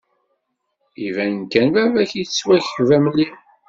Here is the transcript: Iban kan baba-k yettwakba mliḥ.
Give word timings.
Iban 1.07 1.35
kan 1.51 1.67
baba-k 1.73 2.11
yettwakba 2.19 2.97
mliḥ. 3.03 3.33